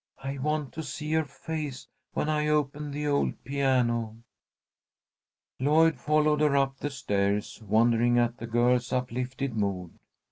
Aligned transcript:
I 0.23 0.39
want 0.39 0.73
to 0.73 0.81
see 0.81 1.11
her 1.11 1.25
face 1.25 1.87
when 2.13 2.27
I 2.27 2.47
open 2.47 2.89
the 2.89 3.05
old 3.05 3.43
piano." 3.43 4.17
Lloyd 5.59 5.99
followed 5.99 6.41
her 6.41 6.57
up 6.57 6.79
the 6.79 6.89
stairs, 6.89 7.61
wondering 7.61 8.17
at 8.17 8.37
the 8.39 8.47
girl's 8.47 8.91
uplifted 8.91 9.53
mood. 9.55 9.99